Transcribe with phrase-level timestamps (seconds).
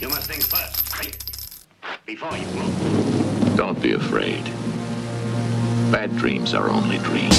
[0.00, 1.16] You must think first, right?
[2.04, 3.56] Before you move.
[3.56, 4.42] Don't be afraid.
[5.92, 7.38] Bad dreams are only dreams.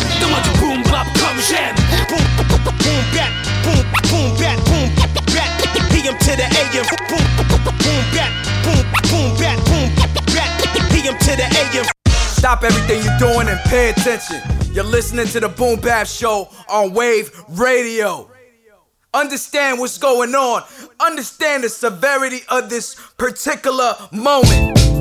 [0.59, 1.75] boom bop come jam.
[2.07, 4.87] Boom boom bat boom boom bat boom
[5.35, 5.51] bat.
[5.91, 6.85] PM to the AM.
[7.11, 8.31] Boom boom bat
[8.63, 9.91] boom boom bat boom
[10.31, 10.55] bat.
[10.91, 11.85] PM to the AM.
[12.07, 14.41] Stop everything you're doing and pay attention.
[14.71, 18.29] You're listening to the Boom Bap Show on Wave Radio.
[19.13, 20.63] Understand what's going on.
[20.99, 24.94] Understand the severity of this particular moment.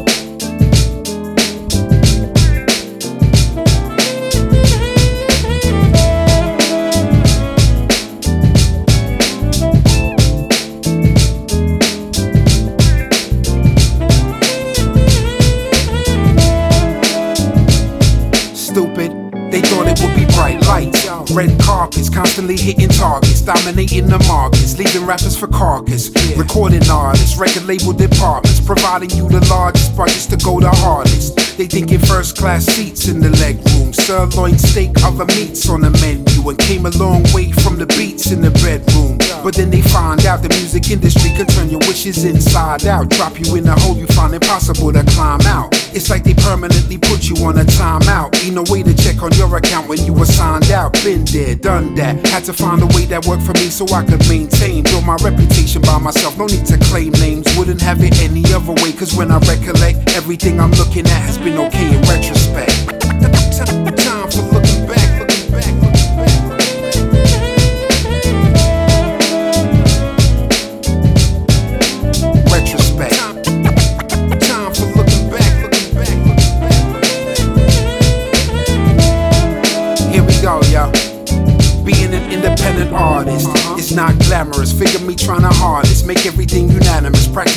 [22.15, 26.11] Constantly hitting targets, dominating the markets, leaving rappers for carcass.
[26.15, 26.39] Yeah.
[26.39, 31.37] Recording artists, record label departments, providing you the largest budgets to go the hardest.
[31.59, 35.91] They thinking first class seats in the leg room, sirloin steak, other meats on the
[35.91, 39.19] menu, and came a long way from the beats in the bedroom.
[39.45, 43.39] But then they find out the music industry can turn your wishes inside out, drop
[43.39, 45.69] you in a hole you find impossible to climb out.
[45.92, 48.34] It's like they permanently put you on a timeout.
[48.42, 50.95] Ain't no way to check on your account when you were signed out.
[51.05, 52.27] Been there, done that.
[52.28, 54.83] Had to find a way that worked for me so I could maintain.
[54.83, 57.45] Build my reputation by myself, no need to claim names.
[57.59, 61.37] Wouldn't have it any other way, cause when I recollect, everything I'm looking at has
[61.37, 63.03] been okay in retrospect.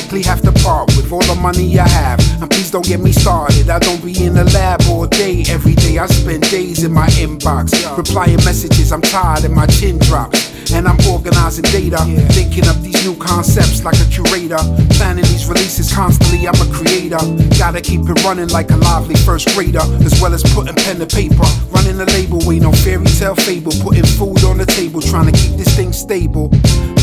[0.08, 2.18] Practically have to part with all the money I have.
[2.40, 5.74] And please don't get me started, I don't be in the lab all day, every
[5.74, 5.98] day.
[5.98, 10.47] I spend days in my inbox, replying messages, I'm tired and my chin drops.
[10.74, 11.98] And I'm organizing data,
[12.32, 14.58] thinking up these new concepts like a curator.
[15.00, 17.18] Planning these releases constantly, I'm a creator.
[17.58, 21.06] Gotta keep it running like a lively first grader, as well as putting pen to
[21.06, 21.48] paper.
[21.70, 23.72] Running a label, ain't no fairy tale fable.
[23.80, 26.48] Putting food on the table, trying to keep this thing stable.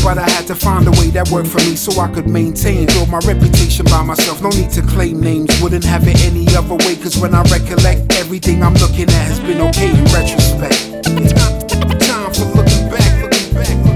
[0.04, 2.86] But I had to find a way that worked for me so I could maintain.
[2.86, 5.50] Build my reputation by myself, no need to claim names.
[5.60, 9.40] Wouldn't have it any other way, cause when I recollect, everything I'm looking at has
[9.40, 11.55] been okay in retrospect.
[13.74, 13.95] Me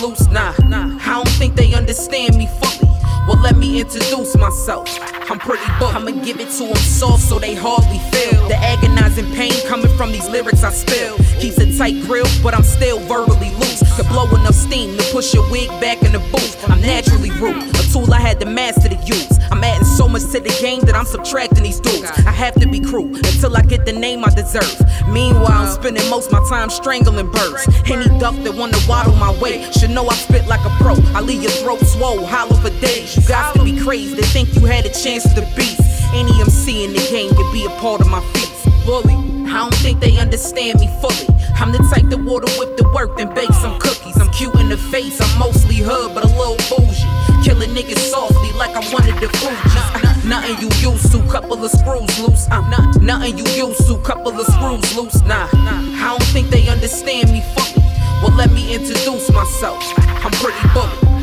[0.00, 0.26] loose.
[0.28, 0.54] Nah.
[0.60, 2.88] I don't think they understand me fully.
[3.26, 4.88] Well, let me introduce myself.
[5.30, 5.94] I'm pretty book.
[5.94, 10.12] I'ma give it to them soft so they hardly feel the agonizing pain coming from
[10.12, 11.16] these lyrics I spill.
[11.38, 13.80] Keeps a tight grill, but I'm still verbally loose.
[13.96, 16.56] To blow enough steam to push your wig back in the booth.
[16.70, 19.37] I'm naturally rude, a tool I had to master to use.
[19.50, 22.10] I'm adding so much to the game that I'm subtracting these dudes.
[22.26, 24.80] I have to be cruel until I get the name I deserve.
[25.08, 27.68] Meanwhile, I'm spending most my time strangling birds.
[27.90, 30.94] Any duck that wanna waddle my way should know I spit like a pro.
[31.14, 33.16] I leave your throat swole, hollow for days.
[33.16, 35.80] You got to be crazy to think you had a chance to beast.
[36.14, 38.52] Any MC in the game could be a part of my feast.
[38.84, 39.14] Bully,
[39.48, 41.26] I don't think they understand me fully.
[41.56, 44.16] I'm the type to water whip the work and bake some cookies.
[44.20, 47.08] I'm cute in the face, I'm mostly hood, but a little bougie.
[47.42, 50.04] Killing niggas softly like I'm one of the Fugees.
[50.04, 52.46] Uh, nothing you used to, couple of screws loose.
[52.50, 55.22] Uh, I'm not nothing you used to, couple of screws loose.
[55.22, 57.82] Nah, I don't think they understand me fully.
[58.22, 59.82] Well, let me introduce myself.
[59.96, 61.17] I'm pretty bully.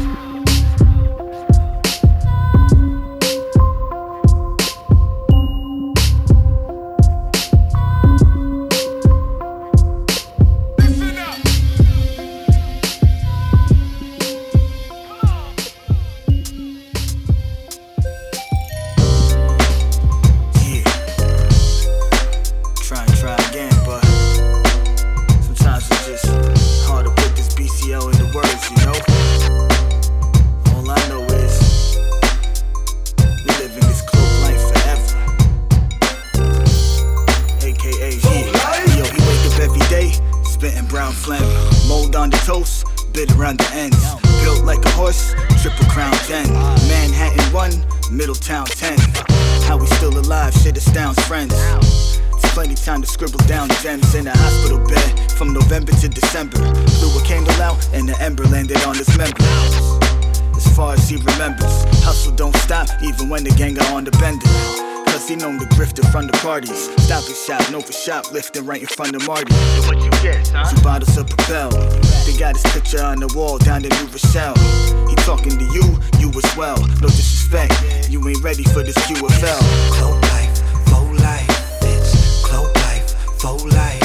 [43.45, 44.15] around the ends.
[44.43, 46.51] Built like a horse, triple crown 10.
[46.89, 47.71] Manhattan 1,
[48.11, 48.97] Middletown 10.
[49.67, 51.53] How we still alive, shit astounds friends.
[51.53, 56.57] It's plenty time to scribble down gems in a hospital bed from November to December.
[56.57, 59.43] Blew a candle out and the ember landed on his member.
[60.55, 64.11] As far as he remembers, hustle don't stop even when the gang are on the
[64.11, 64.84] bender
[66.45, 66.89] parties.
[67.03, 69.51] Stop and shop, no for shoplifting right in front of Marty.
[69.51, 70.69] So what you get, huh?
[70.69, 71.71] Two bottles of Propel.
[72.25, 74.55] They got his picture on the wall down in New Rochelle.
[75.09, 75.85] He talking to you,
[76.19, 76.79] you as well.
[77.01, 77.73] No disrespect,
[78.11, 79.61] you ain't ready for this QFL.
[79.97, 80.53] Cloak life,
[80.87, 81.47] faux life,
[81.81, 82.43] bitch.
[82.43, 83.09] Cloak life,
[83.41, 84.04] faux life.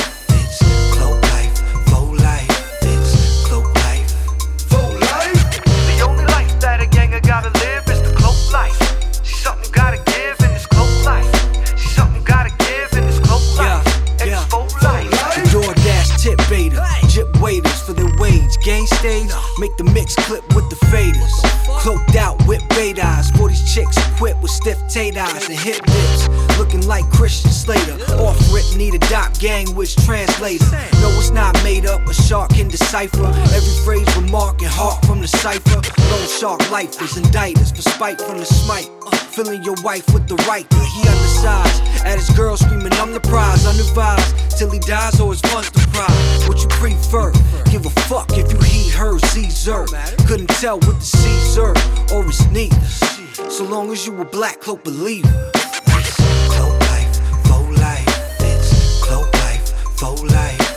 [19.00, 21.32] Stage, make the mix clip with the faders.
[21.80, 26.28] Cloaked out with bait eyes for these chicks equipped with stiff tate and hip dips.
[26.58, 27.96] Looking like Christian Slater.
[28.14, 30.64] Off rip, need a dot gang which translator.
[31.02, 33.26] No, it's not made up, a shark can decipher.
[33.58, 35.80] Every phrase, remark, and heart from the cipher.
[36.10, 38.88] Lone shark lifers, indicters for spite from the smite.
[39.06, 41.82] Uh, filling your wife with the right, but he undersized.
[42.06, 44.58] At his girl screaming, I'm the prize, unadvised.
[44.58, 46.48] Till he dies or his funds the.
[46.48, 47.32] What you prefer?
[47.70, 49.86] Give a fuck if you he, her, Caesar.
[50.26, 51.70] Couldn't tell what the Caesar
[52.14, 53.50] or his neither.
[53.50, 55.28] So long as you a black cloak believer.
[56.48, 58.06] Cloak life, faux life,
[58.38, 59.02] bitch.
[59.02, 60.69] Cloak life, faux life.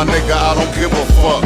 [0.00, 1.44] My nigga, I don't give a fuck.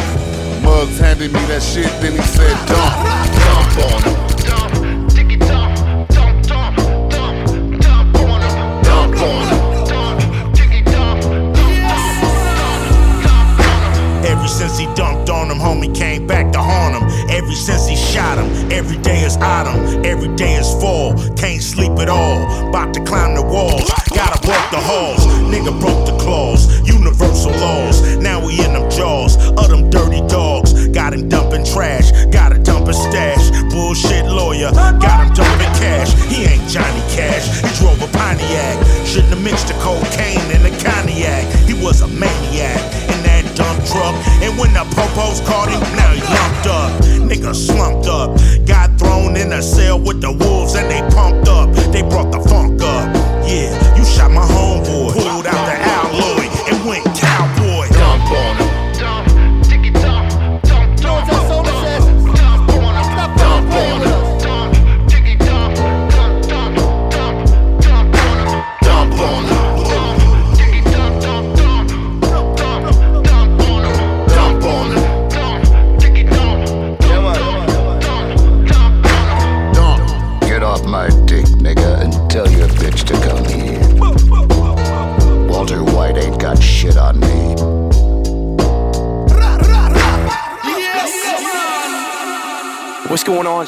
[0.63, 2.95] Muggs handed me that shit, then he said dump,
[3.43, 4.24] dump on him.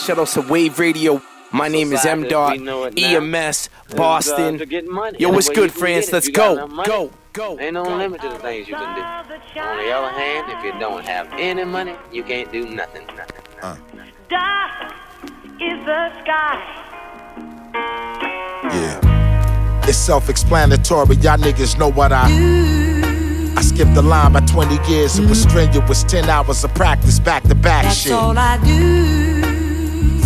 [0.06, 1.20] Shout out to Wave Radio.
[1.50, 2.22] My name is M.
[2.28, 3.16] Dot, We know it now.
[3.16, 4.56] EMS, uh, Boston.
[4.56, 5.18] to get money.
[5.18, 6.12] Yo, what's good, friends?
[6.12, 6.68] Let's go.
[6.84, 7.58] Go, go.
[7.58, 9.02] Ain't no limit to the things you can do.
[9.60, 13.04] On the other hand, if you don't have any money, you can't do nothing.
[13.16, 13.82] nothing.
[14.28, 14.92] Dark
[15.60, 16.62] is the sky.
[18.62, 19.88] Yeah.
[19.88, 22.26] It's self explanatory, y'all niggas know what I.
[23.56, 26.04] I skipped the line by 20 years, it was strenuous.
[26.04, 28.12] 10 hours of practice, back to back That's shit.
[28.12, 29.25] all I do.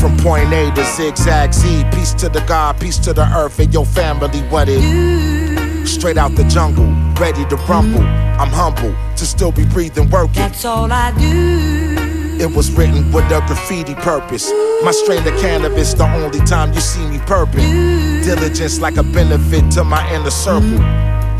[0.00, 3.70] From point A to zigzag Z, peace to the God, peace to the earth, and
[3.72, 5.86] your family, what it.
[5.86, 6.86] Straight out the jungle,
[7.20, 8.00] ready to rumble.
[8.00, 10.36] I'm humble to still be breathing, working.
[10.36, 12.40] That's all I do.
[12.40, 14.50] It was written with a graffiti purpose.
[14.82, 18.22] My strain of cannabis, the only time you see me purping.
[18.22, 20.80] Diligence like a benefit to my inner circle.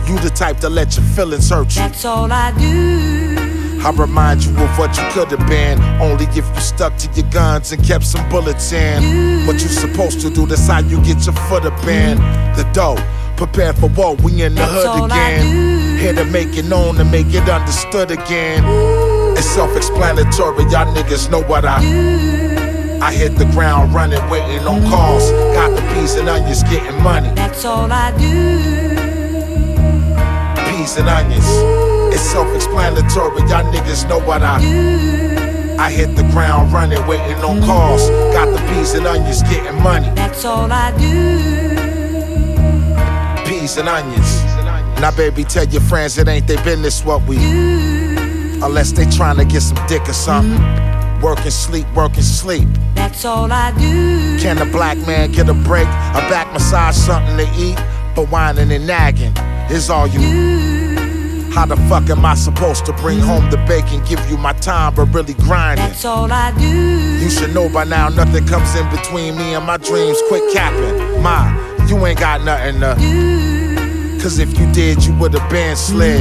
[0.07, 1.81] You the type to let your feelings hurt you.
[1.81, 3.30] That's all I do.
[3.83, 5.81] I remind you of what you could have been.
[6.01, 9.47] Only if you stuck to your guns and kept some bullets in.
[9.47, 12.19] What you supposed to do, that's how you get your foot up in.
[12.57, 12.99] The dough,
[13.37, 15.99] prepare for war, we in the That's hood again.
[15.99, 18.65] Here to make it known and make it understood again.
[19.37, 21.81] It's self explanatory, y'all niggas know what I
[23.03, 25.31] I hit the ground running, waiting on calls.
[25.55, 27.31] Got the peas and onions, getting money.
[27.35, 28.91] That's all I do.
[30.71, 31.90] Peas and onions.
[32.21, 34.59] It's self explanatory, y'all niggas know what I
[35.79, 38.11] I hit the ground running, waiting on calls.
[38.35, 40.11] Got the peas and onions, getting money.
[40.15, 41.79] That's all I do.
[43.49, 44.45] Peas and onions.
[45.01, 47.39] Now, baby, tell your friends it ain't their business what we.
[47.39, 48.59] do.
[48.63, 50.59] Unless they trying to get some dick or something.
[50.59, 51.23] Mm-hmm.
[51.23, 52.69] Work and sleep, work and sleep.
[52.95, 54.39] That's all I do.
[54.39, 55.87] Can a black man get a break?
[55.87, 57.77] A back massage, something to eat?
[58.15, 59.35] But whining and nagging
[59.71, 60.80] is all you.
[61.51, 64.05] How the fuck am I supposed to bring home the bacon?
[64.05, 65.85] Give you my time, but really grinding.
[65.85, 67.19] That's all I do.
[67.19, 70.19] You should know by now nothing comes in between me and my dreams.
[70.29, 71.23] Quit capping.
[71.23, 71.51] Ma,
[71.87, 74.23] you ain't got nothing to.
[74.23, 76.21] Cause if you did, you would've been slid.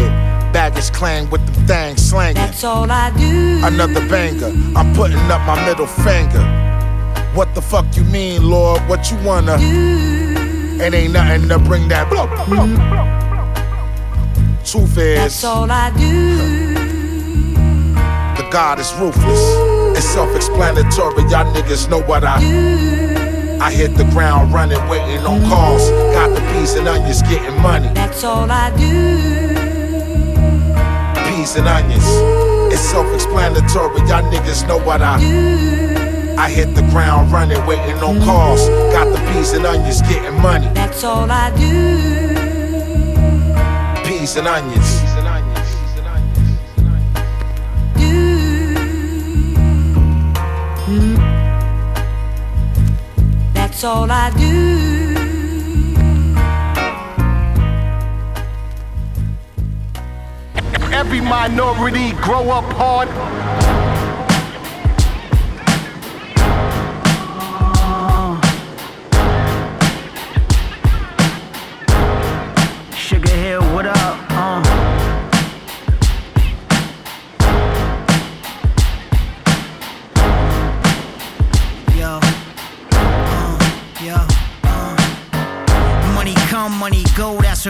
[0.52, 2.36] Baggage clang with the thing slanging.
[2.36, 3.60] That's all I do.
[3.64, 4.48] Another banger.
[4.76, 6.42] I'm putting up my middle finger.
[7.36, 8.82] What the fuck you mean, Lord?
[8.90, 9.58] What you wanna?
[9.60, 13.29] It ain't nothing to bring that blow, blow, blow, blow.
[14.72, 16.76] Truth is, That's all I do.
[18.38, 19.98] the God is ruthless.
[19.98, 21.24] It's self-explanatory.
[21.24, 23.58] Y'all niggas know what I do.
[23.60, 25.90] I hit the ground running, waiting on calls.
[26.14, 27.90] Got the peas and onions, getting money.
[27.96, 29.56] That's all I do.
[31.28, 32.06] Peas and onions.
[32.72, 34.02] It's self-explanatory.
[34.08, 36.36] Y'all niggas know what I do.
[36.38, 38.68] I hit the ground running, waiting on calls.
[38.94, 40.70] Got the peas and onions, getting money.
[40.76, 42.39] That's all I do.
[44.30, 44.90] Peas and onions.
[50.86, 51.16] Mm-hmm.
[53.54, 55.16] That's all I do.
[60.94, 63.69] Every minority grow up hard.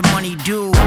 [0.02, 0.79] What money do.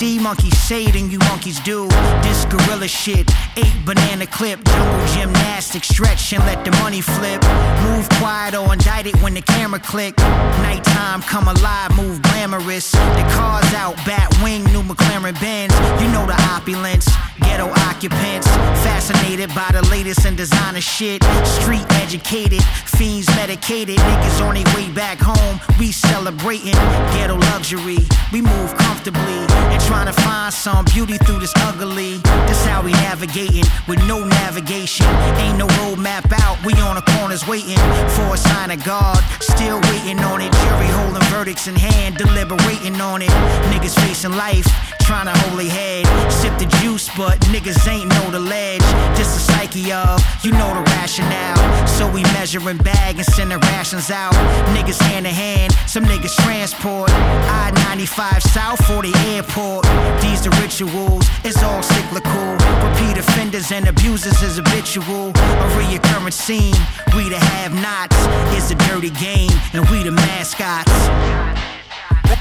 [0.00, 1.86] See, monkeys say, you monkeys do.
[2.22, 7.42] This gorilla shit, eight banana clip, jungle gymnastics, stretch and let the money flip.
[7.82, 10.16] Move quiet or indict it when the camera click.
[10.64, 12.92] Nighttime come alive, move glamorous.
[12.92, 15.74] The cars out, bat wing, new McLaren Benz.
[16.00, 17.06] You know the opulence,
[17.40, 18.46] ghetto occupants.
[18.80, 21.22] Fascinated by the latest in designer shit.
[21.44, 23.98] Street educated, fiends medicated.
[23.98, 26.78] Niggas on their way back home, we celebrating
[27.12, 27.98] ghetto luxury.
[28.32, 32.18] We move comfortably and trying to find some beauty through this ugly.
[32.46, 35.06] This how we navigating with no navigation.
[35.42, 37.80] Ain't no roadmap out, we on the corners waiting
[38.14, 39.18] for a sign of God.
[39.40, 40.52] Still waiting on it.
[40.62, 43.30] Jury holding verdicts in hand, deliberating on it.
[43.72, 44.66] Niggas facing life,
[45.00, 46.06] trying to hold head.
[46.30, 48.86] Sip the juice, but niggas ain't know the ledge.
[49.18, 51.58] Just the psyche of, you know the rationale.
[51.88, 54.34] So we measuring bag and sending rations out.
[54.76, 57.10] Niggas hand in hand, some niggas transport.
[57.10, 59.79] I 95 South for the airport.
[60.20, 62.52] These the rituals, it's all cyclical.
[62.86, 65.30] Repeat offenders and abusers is habitual.
[65.30, 66.74] A reoccurring scene.
[67.16, 68.16] We the have nots.
[68.56, 70.92] It's a dirty game, and we the mascots.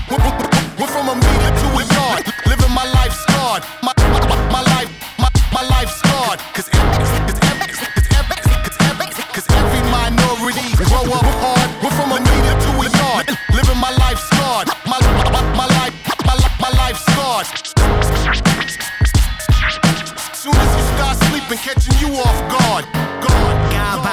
[0.09, 3.63] Went from a meter to a yard, living my life scarred.
[3.83, 6.39] My, my, my life, my, my life scarred.
[6.53, 7.38] Cause, every-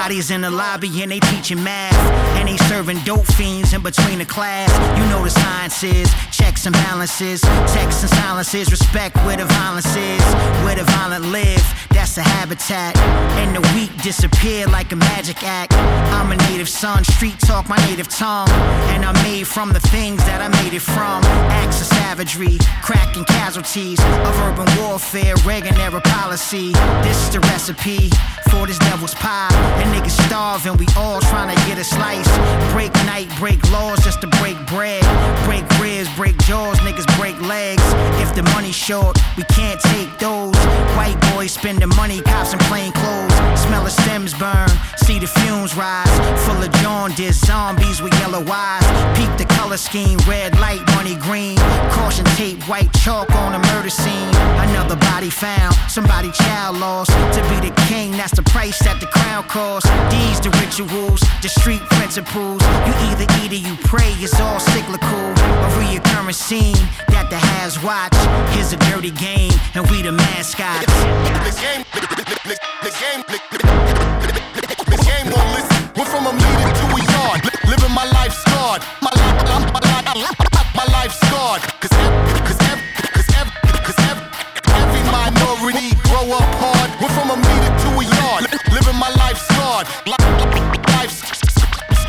[0.06, 1.92] bodies in the lobby and they teaching math.
[2.38, 4.70] And they serving dope fiends in between the class.
[4.96, 7.40] You know the sciences, checks and balances,
[7.74, 10.22] texts and silences, respect where the violence is,
[10.62, 11.64] where the violent live.
[11.90, 12.96] That's the habitat.
[13.40, 15.72] And the weak disappear like a magic act.
[16.14, 18.48] I'm a native son, street talk my native tongue.
[18.94, 21.24] And I'm made from the things that I made it from.
[21.50, 26.72] Acts of savagery, cracking casualties of urban warfare, Reagan era policy.
[27.02, 28.10] This is the recipe
[28.50, 29.50] for this devil's pie.
[29.82, 32.28] And niggas starving, we all trying to get a slice.
[32.72, 35.02] Break night, break laws just to break bread.
[35.44, 37.82] Break ribs, break jaws, niggas break legs.
[38.20, 40.54] If the money's short, we can't take those.
[40.96, 43.34] White boys spending money, cops in plain clothes.
[43.60, 46.10] Smell the stems burn, see the fumes rise.
[46.46, 48.86] Full of jaundice, zombies with yellow eyes.
[49.16, 51.56] Peep the color scheme, red light, money green.
[51.90, 54.34] Caution tape, white chalk on the murder scene.
[54.68, 57.10] Another body found, somebody child lost.
[57.10, 59.85] To be the king, that's the price that the crown costs.
[60.10, 62.62] These the rituals, the street principles.
[62.86, 65.26] You either eat or you pray, it's all cyclical.
[65.66, 66.76] A reoccurring scene
[67.08, 68.14] that the has watch.
[68.54, 70.86] Here's a dirty game, and we the mascots.
[70.86, 75.80] The game, the, game, the, game won't listen.
[75.96, 78.82] Went from a meter to a yard, living my life scarred.
[79.02, 80.38] My life, my, life,
[80.74, 81.62] my life scarred.
[81.80, 81.95] Cause
[89.76, 90.06] life scarred.
[90.06, 91.16] Li- li- Life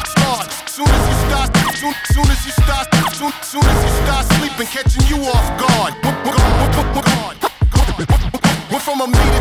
[0.07, 0.51] scarred.
[0.69, 4.67] Soon as you start, soon, soon as you start, soon, soon as you start sleeping,
[4.67, 5.93] catching you off guard.
[6.03, 7.37] Guard.
[8.71, 9.36] Went from a meter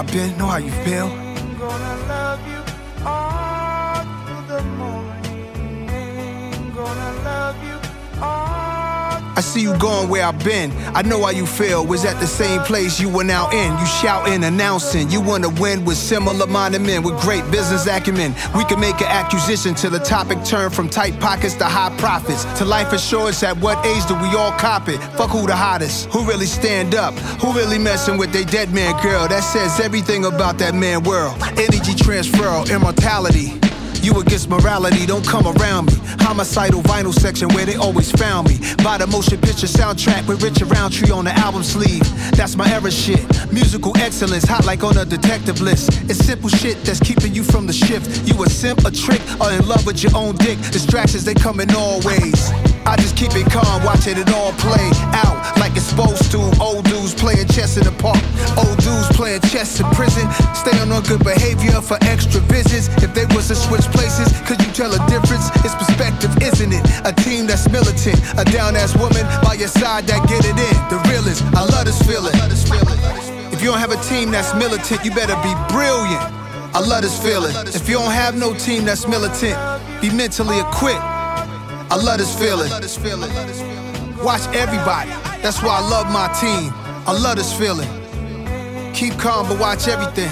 [0.00, 1.29] I've been, know how you feel.
[9.50, 10.70] See you going where I've been.
[10.94, 11.84] I know how you feel.
[11.84, 13.76] Was at the same place you were now in.
[13.78, 15.10] You shouting, announcing.
[15.10, 18.32] You wanna win with similar minded men with great business acumen.
[18.56, 22.44] We can make an acquisition till the topic turn from tight pockets to high profits.
[22.58, 24.98] To life assurance, at what age do we all cop it?
[25.16, 26.06] Fuck who the hottest?
[26.10, 27.14] Who really stand up?
[27.42, 29.26] Who really messing with they dead man girl?
[29.26, 31.34] That says everything about that man world.
[31.58, 33.69] Energy transfer, immortality.
[34.02, 35.94] You against morality, don't come around me.
[36.20, 38.58] Homicidal vinyl section where they always found me.
[38.82, 42.02] By the motion picture soundtrack with Richard Roundtree on the album sleeve.
[42.32, 43.20] That's my era shit.
[43.52, 45.90] Musical excellence, hot like on a detective list.
[46.08, 48.26] It's simple shit that's keeping you from the shift.
[48.26, 50.58] You a simp, a trick, or in love with your own dick.
[50.72, 52.50] Distractions, they come in all ways.
[52.86, 56.38] I just keep it calm, watching it all play out like it's supposed to.
[56.60, 58.16] Old dudes playing chess in the park,
[58.56, 60.24] old dudes playing chess in prison.
[60.56, 62.88] Stay on good behavior for extra visits.
[63.04, 65.52] If they was to switch places, could you tell a difference?
[65.60, 66.80] It's perspective, isn't it?
[67.04, 70.76] A team that's militant, a down ass woman by your side that get it in.
[70.88, 72.32] The realest, I love this feeling.
[73.52, 76.24] If you don't have a team that's militant, you better be brilliant.
[76.72, 77.52] I love this feeling.
[77.68, 79.56] If you don't have no team that's militant,
[80.00, 81.04] be mentally equipped.
[81.92, 82.70] I love this feeling.
[84.24, 85.10] Watch everybody.
[85.44, 86.72] That's why I love my team.
[87.06, 87.88] I love this feeling.
[88.92, 90.30] Keep calm, but watch everything.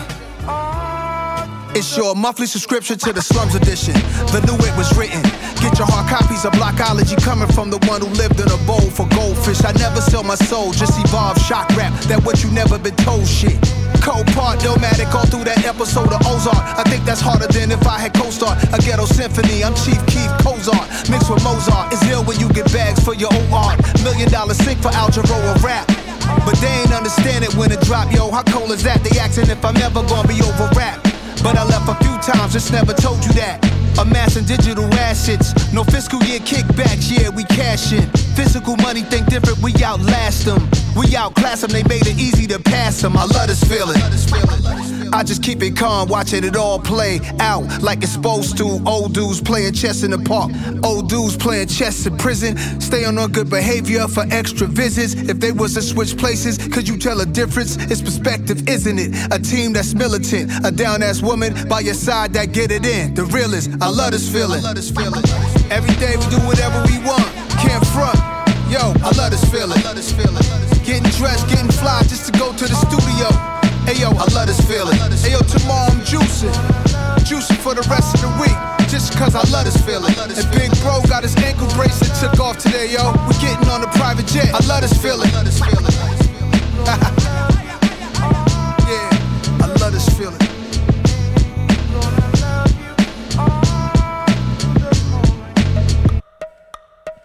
[1.74, 3.94] It's your monthly subscription to the Slums Edition.
[4.32, 5.22] The new it was written.
[5.62, 8.84] Get your hard copies of Blockology coming from the one who lived in a bowl
[8.92, 9.64] for goldfish.
[9.64, 11.92] I never sell my soul, just evolve shock rap.
[12.08, 13.56] That what you never been told shit.
[14.04, 16.56] Cold part, Illmatic all through that episode of Ozark.
[16.56, 19.64] I think that's harder than if I had co-star a ghetto symphony.
[19.64, 21.92] I'm Chief Keef Cozart, mixed with Mozart.
[21.92, 23.78] It's ill when you get bags for your own art.
[24.04, 25.86] Million dollar sink for Al Jarreau rap.
[26.44, 28.30] But they ain't understand it when it drop, yo.
[28.30, 29.02] How cold is that?
[29.04, 31.02] They asking if I'm ever gonna be over rap.
[31.42, 33.77] But I left a few times, just never told you that.
[33.98, 38.08] Amassing digital assets, no fiscal year kickbacks, yeah, we cash in.
[38.36, 40.68] Physical money think different, we outlast them.
[40.96, 43.16] We outclass them, they made it easy to pass them.
[43.16, 44.00] I love this feeling.
[45.12, 48.80] I just keep it calm, watching it all play out like it's supposed to.
[48.86, 50.52] Old dudes playing chess in the park,
[50.84, 52.56] old dudes playing chess in prison.
[52.80, 55.14] Stay on good behavior for extra visits.
[55.14, 57.76] If they was to switch places, could you tell a difference?
[57.90, 59.32] It's perspective, isn't it?
[59.32, 63.14] A team that's militant, a down ass woman by your side that get it in.
[63.14, 64.60] The realest, I love this feeling.
[65.70, 67.24] Every day we do whatever we want,
[67.56, 68.18] can't front.
[68.68, 69.80] Yo, I love this feeling.
[70.84, 73.32] Getting dressed, getting fly just to go to the studio.
[73.88, 74.96] Hey yo, I love this feeling.
[74.96, 76.52] Hey yo, tomorrow I'm juicing.
[77.24, 78.56] Juicing for the rest of the week.
[78.88, 80.12] Just cause I love this feeling.
[80.20, 83.12] And Big Bro got his ankle brace bracelet took off today, yo.
[83.28, 84.52] We getting on a private jet.
[84.52, 85.30] I love this feeling.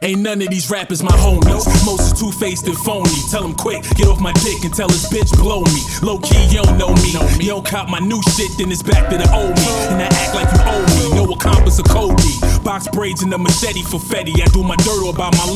[0.04, 1.64] Ain't none of these rappers my homies.
[1.86, 3.10] Most is two faced and phony.
[3.32, 5.80] Tell them quick, get off my dick and tell his bitch blow me.
[6.02, 7.16] Low key, you don't know me.
[7.40, 9.72] You don't cop my new shit, then it's back to the old me.
[9.96, 11.16] And I act like you owe me.
[11.16, 12.20] No accomplice or Kobe.
[12.66, 14.44] Box braids and a machete for Fetty.
[14.44, 15.48] I do my dirt by my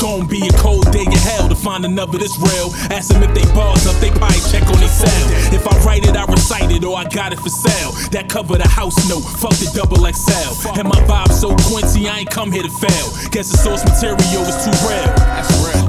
[0.00, 2.70] Gonna be a cold day in hell to find another this real.
[2.94, 5.26] Ask them if they bars up, they probably check on they cell.
[5.52, 7.90] If I write it, I recite it, or I got it for sale.
[8.14, 10.78] That cover the house note, fuck the double XL.
[10.78, 13.06] And my vibe so Quincy, I ain't come here to fail.
[13.30, 15.04] Guess the source material is too real.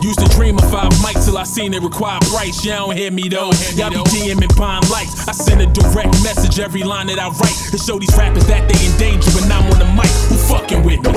[0.01, 2.65] Used to dream of five mics till I seen it require price.
[2.65, 3.51] Y'all don't hear me though.
[3.75, 5.27] Y'all be DMing buying likes.
[5.27, 8.67] I send a direct message every line that I write to show these rappers that
[8.67, 10.11] they in danger when I'm on the mic.
[10.29, 11.11] Who fucking with me?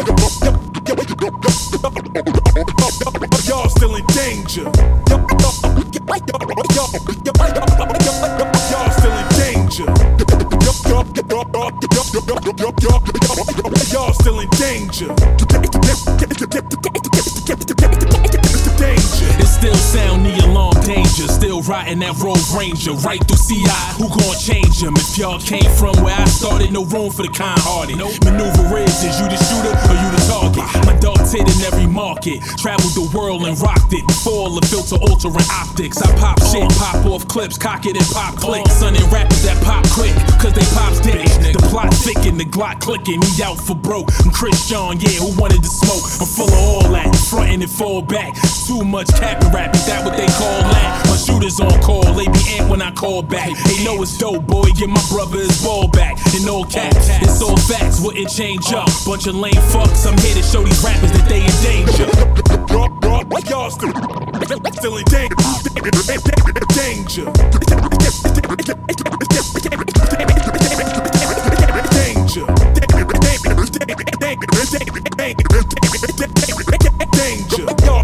[3.48, 4.70] Y'all still in danger.
[8.70, 9.84] Y'all still in danger.
[13.92, 16.31] Y'all still in danger.
[16.54, 16.60] It
[19.46, 21.11] still sound the alarm danger.
[21.28, 22.92] Still riding that road ranger.
[23.02, 24.94] Right through CI, who gon' change them?
[24.96, 27.98] If y'all came from where I started, no room for the kind hearted.
[27.98, 30.66] Maneuver is, is you the shooter or you the target?
[30.86, 32.42] My dog's hit in every market.
[32.58, 34.06] Traveled the world and rocked it.
[34.06, 35.98] Before the filter altering optics.
[36.02, 38.66] I pop shit, pop off clips, cock it and pop click.
[38.70, 41.26] Son and rappers that pop quick, cause they pops it.
[41.54, 43.22] The plot thicken, the Glock clicking.
[43.22, 44.10] He out for broke.
[44.24, 46.02] I'm Chris John, yeah, who wanted to smoke?
[46.22, 47.14] I'm full of all that.
[47.30, 48.34] Frontin' and fall back.
[48.66, 51.11] Too much cap and rap, is that what they call that?
[51.12, 53.50] My shooters on call, they be amped when I call back.
[53.66, 56.16] They know it's dope, boy, get my brother his ball back.
[56.34, 58.88] In all caps, it's all facts, wouldn't change up.
[59.04, 62.08] Bunch of lame fucks, I'm here to show these rappers that they in danger.
[63.50, 63.92] Y'all still,
[64.72, 65.36] still in danger.
[66.72, 66.72] Danger.
[66.72, 67.28] Danger.
[77.12, 77.68] Danger.
[77.84, 78.00] Y'all,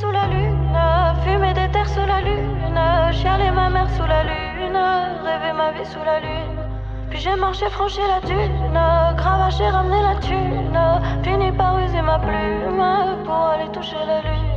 [0.00, 0.78] sous la lune,
[1.24, 2.78] fumer des terres sous la lune,
[3.12, 4.78] chialer ma mère sous la lune,
[5.24, 6.58] rêver ma vie sous la lune.
[7.10, 8.78] Puis j'ai marché, franchi la dune,
[9.16, 10.78] cravaché, ramené la thune,
[11.22, 12.82] fini par user ma plume
[13.24, 14.53] pour aller toucher la lune,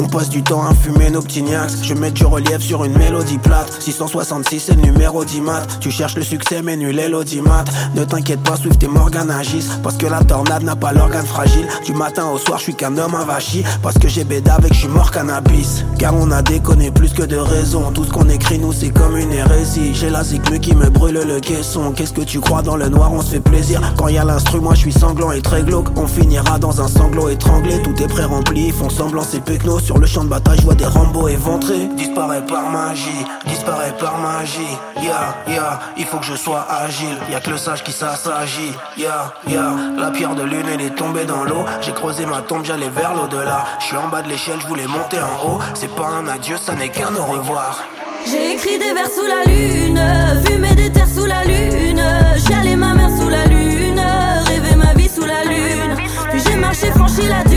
[0.00, 1.44] On passe du temps à fumer nos petits.
[1.82, 3.70] Je mets du relief sur une mélodie plate.
[3.80, 5.62] 666 c'est le numéro d'Imat.
[5.80, 7.64] Tu cherches le succès mais nul est l'audimat.
[7.94, 9.78] Ne t'inquiète pas, Swift et Morgan agissent.
[9.82, 11.66] Parce que la tornade n'a pas l'organe fragile.
[11.84, 13.64] Du matin au soir, je suis qu'un homme avachi.
[13.82, 15.84] Parce que j'ai béda avec, je suis mort cannabis.
[15.98, 17.90] Car on a déconné plus que de raison.
[17.92, 19.94] Tout ce qu'on écrit, nous, c'est comme une hérésie.
[19.94, 21.92] J'ai la zigmu qui me brûle le caisson.
[21.92, 23.80] Qu'est-ce que tu crois dans le noir, on se fait plaisir.
[23.96, 25.88] Quand y a l'instru, moi je suis sanglant et très glauque.
[25.96, 27.82] On finira dans un sanglot étranglé.
[27.82, 29.78] Tout est pré-rempli, font semblant, c'est pecno.
[29.78, 31.86] Sur le champ de bataille, je vois des Rambo éventrés.
[31.96, 34.76] Disparaît par magie, disparaît par magie.
[35.02, 37.18] Ya, ya, il faut que je sois agile.
[37.30, 38.72] Y'a que le sage qui s'assagit.
[38.96, 41.64] Ya, ya, la pierre de lune, elle est tombée dans l'eau.
[41.80, 43.64] J'ai creusé ma tombe, j'allais vers l'au-delà.
[43.80, 45.58] Je suis en bas de l'échelle, je voulais monter en haut.
[45.74, 47.84] C'est pas un adieu, ça n'est qu'un au revoir.
[48.26, 50.00] J'ai écrit des vers sous la lune,
[50.44, 52.02] fumé des terres sous la lune,
[52.46, 54.02] chialé ma mère sous la lune,
[54.46, 55.96] rêvé ma vie sous la lune.
[56.30, 57.47] Puis j'ai marché, franchi la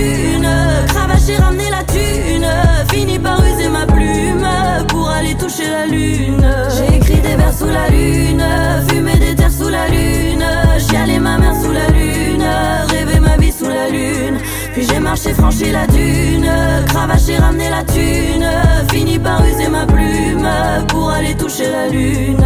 [1.21, 2.47] cravaché, ramené la thune,
[2.91, 4.47] fini par user ma plume
[4.87, 6.45] pour aller toucher la lune.
[6.75, 8.43] J'ai écrit des vers sous la lune,
[8.87, 10.45] fumé des terres sous la lune,
[10.89, 12.45] chialé ma mère sous la lune,
[12.89, 14.39] rêvé ma vie sous la lune.
[14.73, 16.49] Puis j'ai marché, franchi la dune,
[16.87, 18.47] cravaché, ramené la thune,
[18.91, 20.47] fini par user ma plume
[20.87, 22.45] pour aller toucher la lune.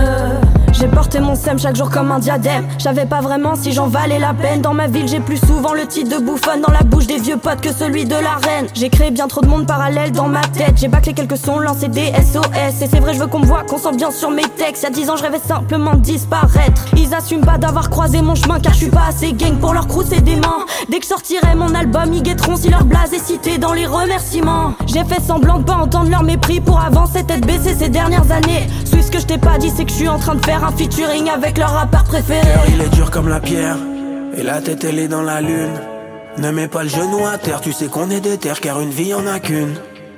[0.77, 2.67] J'ai porté mon sème chaque jour comme un diadème.
[2.79, 4.61] J'avais pas vraiment si j'en valais la peine.
[4.61, 7.37] Dans ma ville, j'ai plus souvent le titre de bouffonne dans la bouche des vieux
[7.37, 8.67] potes que celui de la reine.
[8.73, 10.73] J'ai créé bien trop de monde parallèle dans ma tête.
[10.75, 12.81] J'ai bâclé quelques sons, lancé des SOS.
[12.81, 14.83] Et c'est vrai, je veux qu'on me voit, qu'on sent bien sur mes textes.
[14.83, 16.85] Y'a 10 ans, je rêvais simplement de disparaître.
[16.97, 19.87] Ils assument pas d'avoir croisé mon chemin car je suis pas assez gang pour leur
[19.87, 20.65] crousser des mains.
[20.89, 24.73] Dès que sortirait mon album, ils guetteront si leur blase est cité dans les remerciements.
[24.87, 28.67] J'ai fait semblant de pas entendre leur mépris pour avancer tête baissée ces dernières années.
[28.83, 30.64] Suis ce que je t'ai pas dit, c'est que je suis en train de faire
[30.65, 32.41] un featuring avec leur rappeur préféré.
[32.41, 33.77] Cœur, il est dur comme la pierre,
[34.35, 35.79] et la tête elle est dans la lune.
[36.37, 38.89] Ne mets pas le genou à terre, tu sais qu'on est des terres car une
[38.89, 39.75] vie en a qu'une.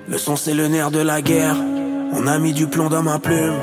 [0.07, 1.55] Le son c'est le nerf de la guerre,
[2.13, 3.59] on a mis du plomb dans ma plume.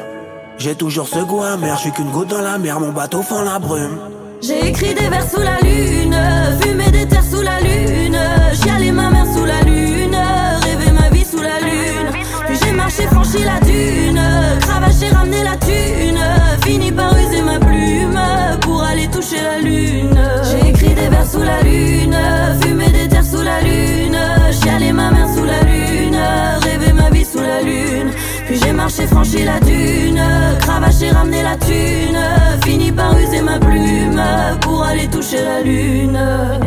[0.58, 3.42] J'ai toujours ce goût amer, je suis qu'une goutte dans la mer, mon bateau fend
[3.42, 3.98] la brume.
[4.42, 6.16] J'ai écrit des vers sous la lune,
[6.60, 8.18] fumé des terres sous la lune,
[8.62, 10.16] chialé ma mère sous la lune,
[10.62, 12.10] rêvé ma vie sous la lune.
[12.46, 14.20] Puis j'ai marché, franchi la dune,
[14.60, 16.20] cravaché, ramené la thune,
[16.64, 18.20] fini par user ma plume
[18.62, 20.18] pour aller toucher la lune.
[20.48, 22.16] J'ai écrit des vers sous la lune,
[22.60, 24.18] fumé des terres sous la lune,
[24.62, 26.18] chialé ma mère sous la lune,
[26.62, 28.10] rêvé ma vie sous la lune.
[28.46, 30.22] Puis j'ai marché, franchi la dune,
[30.60, 32.18] cravaché, ramené la thune,
[32.64, 34.22] fini par user ma plume
[34.62, 36.18] pour aller toucher la lune.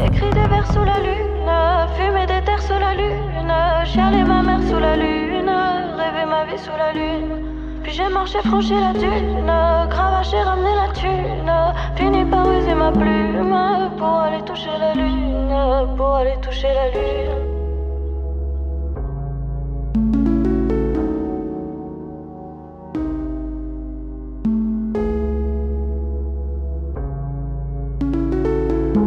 [0.05, 1.51] Écrit des vers sous la lune,
[1.97, 3.53] fumé des terres sous la lune,
[3.85, 5.51] chialé ma mère sous la lune,
[5.97, 7.56] rêvé ma vie sous la lune.
[7.87, 9.49] Puis j'ai marché, franchi la dune,
[9.89, 11.49] cravaché, ramené la thune,
[11.95, 13.55] fini par user ma plume
[13.97, 17.31] pour aller toucher la lune, pour aller toucher la lune.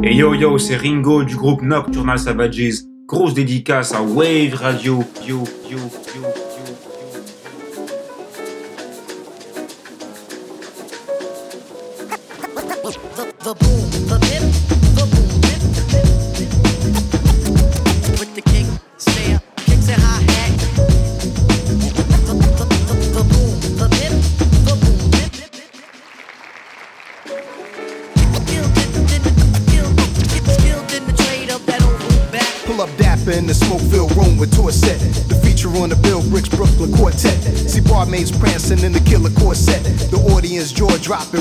[0.02, 2.84] Et yo yo, c'est Ringo du groupe Nocturnal Savages.
[3.06, 5.04] Grosse dédicace à Wave Radio.
[5.26, 5.76] Yo, yo,
[6.14, 6.39] yo.
[38.28, 39.82] Prancing in the killer corset.
[40.10, 41.40] The audience jaw dropping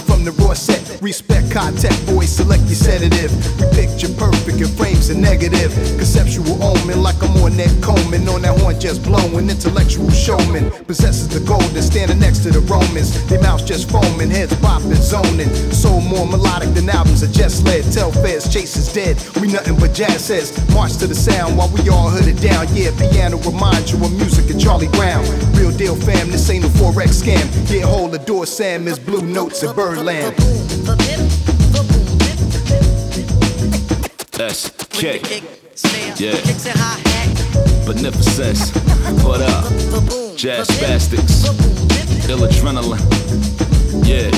[1.50, 3.32] contact, boys, select your sedative.
[3.60, 5.74] We picture perfect in frames and negative.
[5.98, 8.28] Conceptual omen like I'm on that Coleman.
[8.30, 9.50] On that horn just blowing.
[9.50, 13.26] Intellectual showman possesses the golden, standing next to the Romans.
[13.28, 15.50] Their mouths just foaming, heads bopping, zoning.
[15.74, 17.84] Soul more melodic than albums are just led.
[17.92, 19.18] Tell fairs, chase is dead.
[19.42, 20.54] We nothing but jazz says.
[20.74, 22.68] March to the sound while we all hooded down.
[22.74, 25.24] Yeah, piano remind you of music and Charlie Brown.
[25.54, 27.46] Real deal fam, this ain't a forex scam.
[27.70, 30.36] Yeah, hold the door, Sam is blue notes in Birdland.
[34.40, 35.44] That's kick.
[36.18, 36.32] Yeah.
[37.86, 38.72] Beneficence.
[39.22, 39.66] What up?
[40.38, 41.44] Jazz Spastiks.
[42.30, 43.04] Ill adrenaline.
[44.08, 44.32] Yeah.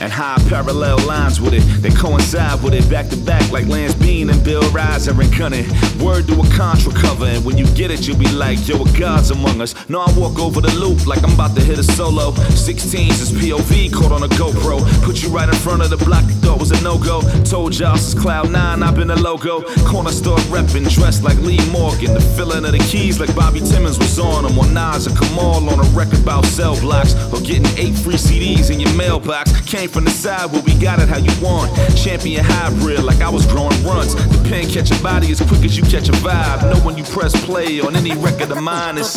[0.00, 1.62] And high parallel lines with it.
[1.82, 5.66] They coincide with it back to back like Lance Bean and Bill Riser and Cunning.
[5.98, 8.98] Word to a contra cover, and when you get it, you'll be like, yo, a
[8.98, 9.74] God's among us.
[9.88, 12.30] No, I walk over the loop like I'm about to hit a solo.
[12.32, 14.78] 16s is POV caught on a GoPro.
[15.02, 17.20] Put you right in front of the block you thought was a no go.
[17.44, 19.62] Told y'all since Cloud 9, I've been a logo.
[19.86, 22.14] Corner store reppin', dressed like Lee Morgan.
[22.14, 24.58] The filling of the keys like Bobby Timmons was on them.
[24.58, 27.14] Or Nas and Kamal on a record about cell blocks.
[27.32, 29.52] Or getting eight free CDs in your mailbox.
[29.88, 31.74] Came from the side where we got it how you want.
[31.96, 34.14] Champion hybrid like I was growing runs.
[34.14, 36.70] The pen catch a body as quick as you catch a vibe.
[36.70, 39.16] Know when you press play on any record of mine is.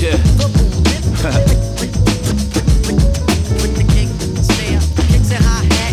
[0.00, 0.16] Yeah.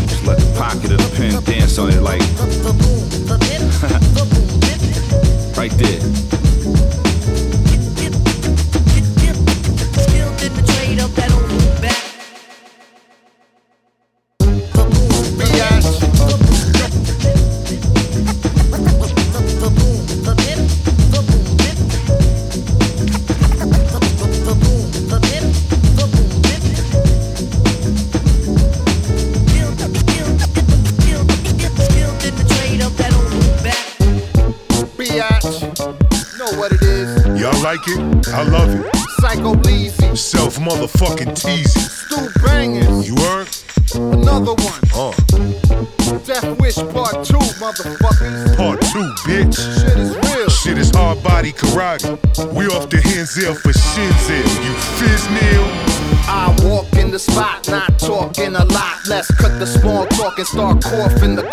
[0.07, 2.21] Just let the pocket of the pen dance on it like.
[5.57, 6.22] right there.
[40.63, 41.79] Motherfucking teasy.
[41.79, 43.47] Stu Bangas, You heard?
[43.95, 44.81] another one.
[44.95, 45.11] Uh,
[46.25, 48.55] Death Wish Part 2, motherfuckers.
[48.55, 49.55] part two, bitch.
[49.57, 50.49] Shit is real.
[50.49, 52.15] Shit is hard body karate.
[52.53, 54.47] We off the Henzel for Shinzel.
[54.63, 55.63] You fiznil?
[56.25, 58.97] I walk in the spot, not talking a lot.
[59.07, 61.43] Let's cut the small talk and start coughing the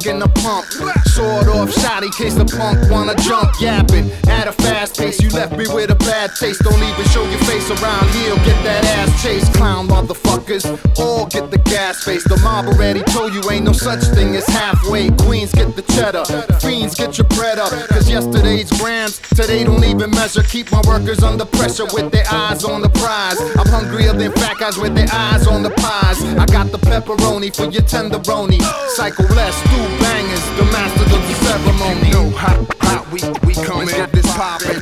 [0.00, 0.64] Packing the pump.
[1.12, 3.52] Sword off shot in case the punk wanna jump.
[3.60, 6.62] Yapping at a fast pace, you left me with a bad taste.
[6.62, 8.34] Don't even show your face around here.
[8.36, 10.64] Get that ass chased, clown motherfuckers.
[10.98, 11.59] All get the
[11.90, 12.24] gas face.
[12.24, 15.10] The mob already told you ain't no such thing as halfway.
[15.26, 16.24] Queens get the cheddar.
[16.60, 17.72] Fiends get your bread up.
[17.88, 20.42] Cause yesterday's grams, today don't even measure.
[20.42, 23.38] Keep my workers under pressure with their eyes on the prize.
[23.58, 26.22] I'm hungrier than fat guys with their eyes on the pies.
[26.38, 28.60] I got the pepperoni for your tenderoni.
[28.94, 32.06] Psycho Les, Stu Bangas, the master of the ceremony.
[32.06, 33.88] You know how, how we, we coming.
[34.12, 34.80] This poppin',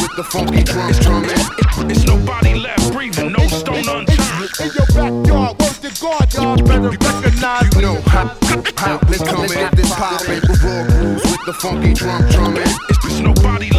[0.00, 1.40] with the funky drums drumming.
[1.90, 4.19] It's nobody left breathing, no stone unturned.
[4.40, 7.74] In your backyard, word to God, y'all better recognize.
[7.74, 8.34] You know how,
[8.78, 9.50] how we coming.
[9.76, 12.62] This poppin', raw grooves with the funky drum drumming.
[12.62, 13.69] It's just nobody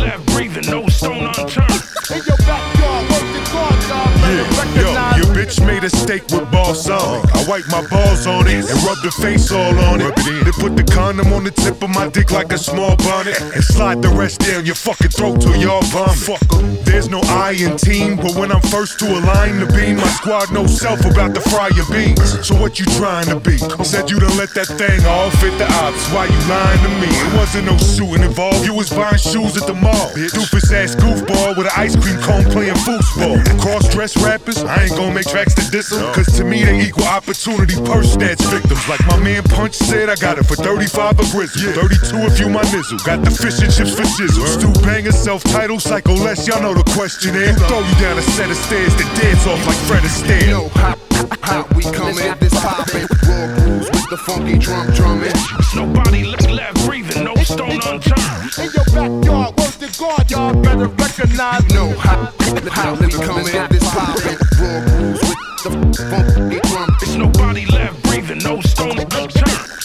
[5.41, 7.25] bitch made a steak with balls on it.
[7.33, 10.15] I wipe my balls on it and rub the face all on it.
[10.21, 13.63] Then put the condom on the tip of my dick like a small bonnet and
[13.63, 16.17] slide the rest down your fucking throat till y'all vomit.
[16.17, 16.77] Fuck 'em.
[16.83, 20.51] There's no I in team, but when I'm first to align the beam, my squad
[20.53, 22.45] knows self about to fry your beans.
[22.45, 23.57] So what you trying to be?
[23.83, 26.03] Said you done let that thing all fit the ops.
[26.13, 27.09] Why you lying to me?
[27.09, 28.65] It wasn't no shooting involved.
[28.65, 30.07] You was buying shoes at the mall.
[30.35, 33.37] Doofus ass goofball with an ice cream cone playing foosball.
[33.61, 37.07] Cross dress rappers, I ain't gonna make to diss 'em, Cause to me they equal
[37.07, 38.87] opportunity purse snatch victims.
[38.87, 41.73] Like my man Punch said, I got it for 35 a grizzle.
[41.73, 42.97] 32 if you my nizzle.
[43.03, 44.45] Got the fish and chips for shizzle.
[44.47, 46.47] Stu banger, self-titled, Psycho Les.
[46.47, 47.55] Y'all know the question is.
[47.67, 50.41] Throw you down a set of stairs to dance off like Fred Astaire.
[50.41, 50.95] You know how,
[51.41, 52.15] how we coming.
[52.39, 55.31] This poppin', raw grooves with the funky drum drumming.
[55.73, 58.51] Nobody left, left breathing, no stone unturned.
[58.59, 61.63] In your backyard, word to God, y'all better recognize.
[61.63, 62.25] You know how,
[62.71, 63.45] how we coming.
[63.71, 65.71] This poppin', raw grooves with the
[66.11, 66.89] funky drum.
[67.01, 69.31] It's nobody left breathing, no stone unturned.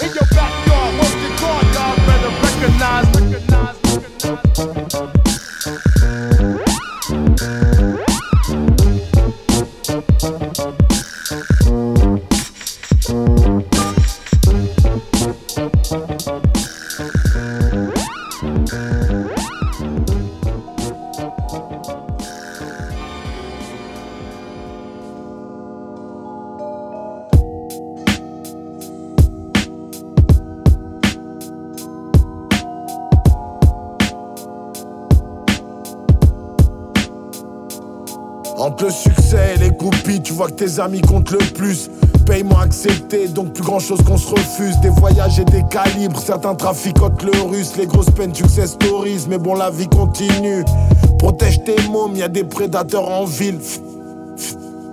[0.02, 0.55] In your backyard,
[38.66, 41.88] Le succès et les groupies, tu vois que tes amis comptent le plus.
[42.26, 44.78] Paiement accepté, donc plus grand chose qu'on se refuse.
[44.80, 47.76] Des voyages et des calibres, certains traficotent le russe.
[47.78, 50.64] Les grosses peines, success stories, mais bon, la vie continue.
[51.18, 53.60] Protège tes mômes, y a des prédateurs en ville.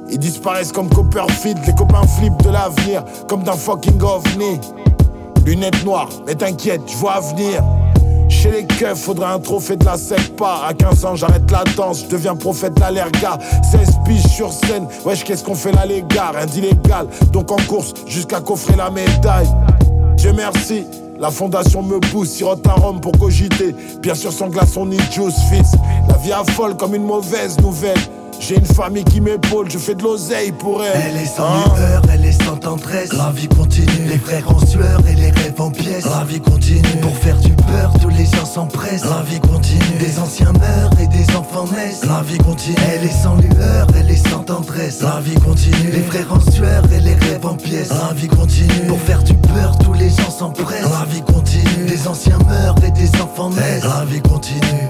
[0.09, 4.59] Ils disparaissent comme Copperfield, les copains flippent de l'avenir, comme d'un fucking ovni.
[5.45, 7.63] Lunettes noires, mais t'inquiète, je vois venir.
[8.33, 9.95] Chez les keufs, faudrait un trophée de la
[10.35, 10.65] pas.
[10.67, 13.37] À 15 ans, j'arrête la danse, je deviens prophète de l'allerga.
[13.71, 16.31] 16 piges sur scène, wesh, qu'est-ce qu'on fait là, les gars?
[16.35, 19.47] Rien d'illégal, donc en course, jusqu'à coffrer la médaille.
[20.17, 20.85] Dieu merci.
[21.19, 23.75] La fondation me pousse, sirote à Rome pour cogiter.
[24.01, 25.71] Bien sûr, sans glaçon ni juice, fils.
[26.09, 27.99] La vie affole comme une mauvaise nouvelle.
[28.45, 31.01] J'ai une famille qui m'épaule, je fais de l'oseille pour elle.
[31.07, 33.13] Elle est sans lueur, elle est sans tendresse.
[33.13, 36.03] La vie continue, les frères en sueur et les rêves en pièces.
[36.03, 39.05] La vie continue, pour faire du beurre, tous les gens s'empressent.
[39.05, 42.03] La vie continue, des anciens meurent et des enfants naissent.
[42.03, 45.01] La vie continue, elle est sans lueur, elle est sans tendresse.
[45.01, 47.91] La vie continue, les frères en sueur et les rêves en pièces.
[47.91, 50.91] La vie continue, pour faire du beurre, tous les gens s'empressent.
[50.91, 53.85] La vie continue, des anciens meurent et des enfants naissent.
[53.85, 54.89] La vie continue.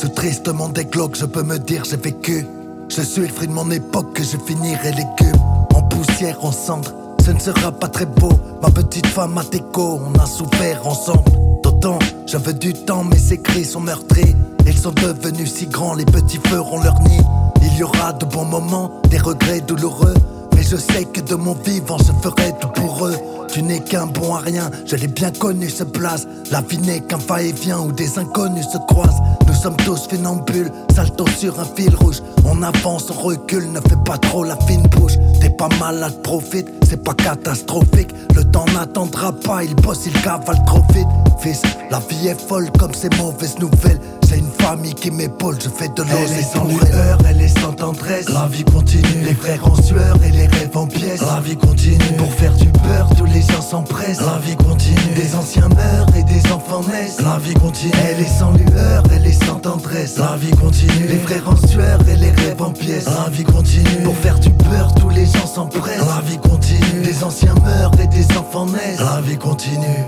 [0.00, 2.46] Ce triste monde des glauques, je peux me dire j'ai vécu.
[2.88, 5.42] Je suis le fruit de mon époque que je finirai légumes.
[5.74, 6.92] En poussière, en cendre,
[7.24, 8.30] ce ne sera pas très beau.
[8.62, 11.32] Ma petite femme a déco, on a souffert ensemble.
[11.64, 14.36] D'autant, je veux du temps, mais ces cris sont meurtris.
[14.66, 17.20] Ils sont devenus si grands, les petits feront leur nid.
[17.62, 20.14] Il y aura de bons moments, des regrets douloureux.
[20.54, 23.16] Mais je sais que de mon vivant, je ferai tout pour eux.
[23.52, 26.26] Tu n'es qu'un bon à rien, je l'ai bien connu ce place.
[26.50, 29.22] La vie n'est qu'un va-et-vient où des inconnus se croisent.
[29.46, 32.22] Nous sommes tous funambules, salto sur un fil rouge.
[32.44, 35.14] On avance, on recule, ne fais pas trop la fine bouche.
[35.40, 38.10] T'es pas malade, profite, c'est pas catastrophique.
[38.34, 41.08] Le temps n'attendra pas, il bosse, il cavale trop vite.
[41.40, 44.00] Fils, la vie est folle comme ces mauvaises nouvelles.
[44.28, 46.08] C'est une famille qui m'épaule, je fais de l'eau.
[46.10, 48.28] Elle est sans lueur, elle est sans tendresse.
[48.28, 51.20] La vie continue, les frères en sueur et les rêves en pièces.
[51.22, 54.20] La vie continue, pour faire du beurre, tous les gens s'empressent.
[54.20, 57.20] La vie continue, des anciens meurent et des enfants naissent.
[57.20, 60.18] La vie continue, elle est sans lueur, elle est sans tendresse.
[60.18, 63.06] La vie continue, les frères en sueur et les rêves en pièces.
[63.06, 65.98] La vie continue, pour faire du beurre, tous les gens s'empressent.
[65.98, 69.00] La vie continue, des anciens meurent et des enfants naissent.
[69.00, 70.04] La vie continue.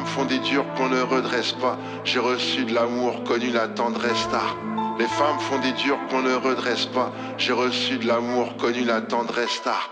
[0.00, 1.76] Femmes font des durs qu'on ne redresse pas.
[2.04, 4.56] J'ai reçu de l'amour, connu la tendresse tard.
[4.98, 7.12] Les femmes font des durs qu'on ne redresse pas.
[7.38, 9.90] J'ai reçu de l'amour, connu la tendresse tard.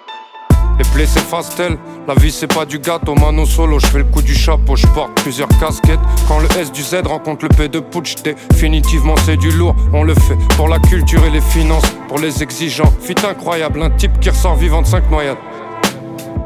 [0.78, 1.76] Les plaies s'effacent-elles?
[2.06, 4.86] La vie c'est pas du gâteau, mano solo, je fais le coup du chapeau, je
[4.88, 5.98] porte plusieurs casquettes.
[6.28, 9.74] Quand le S du Z rencontre le P de Putsch, définitivement c'est du lourd.
[9.92, 12.92] On le fait pour la culture et les finances, pour les exigeants.
[13.00, 15.38] Fit incroyable, un type qui ressort vivant de 5 noyades.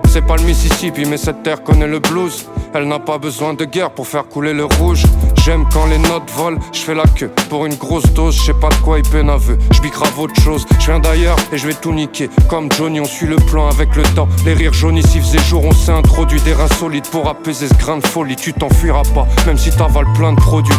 [0.09, 2.47] C'est pas le Mississippi, mais cette terre connaît le blues.
[2.75, 5.05] Elle n'a pas besoin de guerre pour faire couler le rouge.
[5.45, 8.55] J'aime quand les notes volent, je fais la queue pour une grosse dose, je sais
[8.55, 9.31] pas de quoi il peine.
[9.73, 12.31] Je grave autre chose, je viens d'ailleurs et je vais tout niquer.
[12.49, 14.29] Comme Johnny, on suit le plan avec le temps.
[14.47, 17.75] Les rires jaunis, s'il faisait jour, on s'est introduit des reins solides pour apaiser ce
[17.75, 18.37] grain de folie.
[18.37, 20.75] Tu t'enfuiras pas, même si t'avales plein de produits.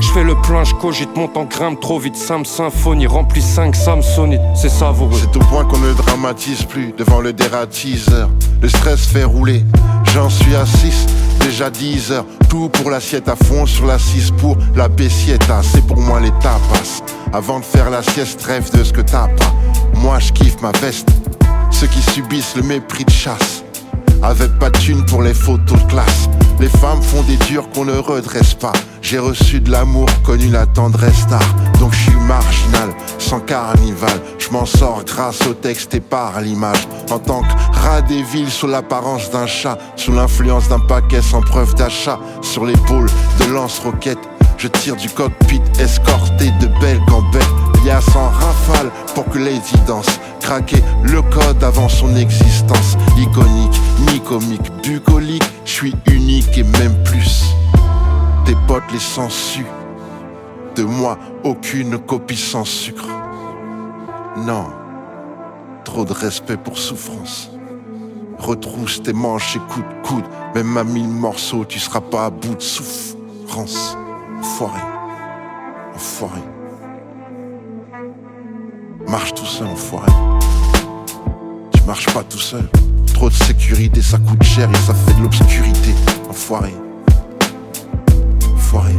[0.00, 2.16] Je fais le plein, je cogite, monte en grimpe trop vite.
[2.16, 5.18] Sam symphonie, rempli 5 Samsonite, c'est savoureux.
[5.18, 8.28] C'est au point qu'on ne dramatise plus devant le dératiseur.
[8.60, 9.64] Le stress fait rouler,
[10.12, 11.06] j'en suis à 6,
[11.44, 12.26] déjà 10 heures.
[12.48, 15.60] Tout pour l'assiette à fond sur la 6 pour la bessietta.
[15.62, 17.02] C'est pour moi les tapas.
[17.32, 19.54] Avant de faire la sieste, rêve de ce que t'as pas.
[19.94, 21.08] Moi je kiffe ma veste.
[21.70, 23.64] Ceux qui subissent le mépris de chasse.
[24.22, 26.28] Avec pas de thune pour les photos de classe.
[26.60, 28.72] Les femmes font des durs qu'on ne redresse pas.
[29.00, 31.54] J'ai reçu de l'amour, connu la tendresse tard.
[31.80, 34.20] Donc je suis marginal, sans carnival.
[34.38, 36.86] Je m'en sors grâce au texte et par l'image.
[37.10, 39.76] En tant que rat des villes, sous l'apparence d'un chat.
[39.96, 42.20] Sous l'influence d'un paquet sans preuve d'achat.
[42.42, 43.08] Sur l'épaule
[43.40, 44.18] de lance-roquette.
[44.56, 47.71] Je tire du cockpit escorté de belles gambettes.
[47.84, 50.20] Lias en rafale pour que Lady danse.
[50.40, 52.96] Craquer le code avant son existence.
[53.18, 55.42] Iconique, ni comique, bucolique.
[55.64, 57.44] Je suis unique et même plus.
[58.44, 59.66] Tes potes les sensus.
[60.76, 63.06] De moi, aucune copie sans sucre.
[64.36, 64.66] Non,
[65.84, 67.50] trop de respect pour souffrance.
[68.38, 70.24] Retrousse tes manches et coude de coude.
[70.54, 73.96] Même à mille morceaux, tu seras pas à bout de souffrance.
[74.40, 74.80] Enfoiré.
[75.94, 76.40] Enfoiré.
[79.08, 80.10] Marche tout seul, enfoiré.
[81.74, 82.68] Tu marches pas tout seul.
[83.12, 85.94] Trop de sécurité, ça coûte cher et ça fait de l'obscurité.
[86.28, 86.74] Enfoiré.
[88.54, 88.94] Enfoiré.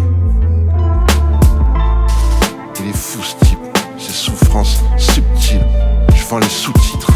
[2.80, 3.60] Il est fou ce type.
[3.98, 5.66] Ses souffrances subtiles.
[6.16, 7.12] Je vends les sous-titres.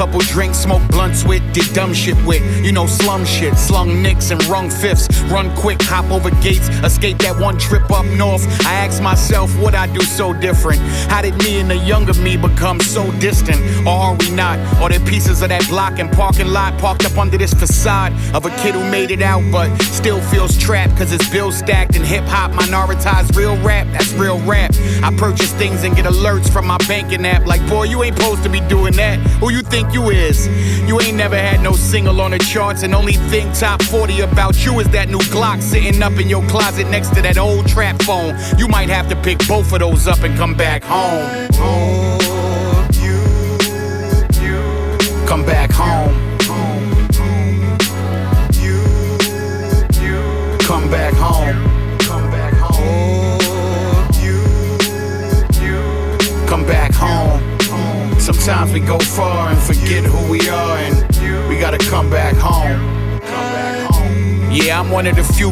[0.00, 2.40] Couple drinks, smoked blunts with, did dumb shit with.
[2.64, 5.06] You know, slum shit, slung nicks and rung fifths.
[5.30, 8.44] Run quick, hop over gates, escape that one trip up north.
[8.66, 10.80] I ask myself, what I do so different?
[11.08, 13.60] How did me and the younger me become so distant?
[13.86, 14.58] Or are we not?
[14.80, 18.44] Are there pieces of that block and parking lot parked up under this facade of
[18.44, 22.04] a kid who made it out but still feels trapped cause his bills stacked and
[22.04, 23.86] hip hop minoritized real rap?
[23.92, 24.72] That's real rap.
[25.02, 28.42] I purchase things and get alerts from my banking app like, boy, you ain't supposed
[28.42, 29.18] to be doing that.
[29.38, 30.48] Who you think you is?
[30.90, 34.66] You ain't never had no single on the charts and only thing top 40 about
[34.66, 38.02] you is that new Glock sitting up in your closet next to that old trap
[38.02, 38.34] phone.
[38.58, 41.46] You might have to pick both of those up and come back home.